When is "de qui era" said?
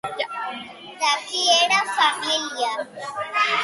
1.03-1.79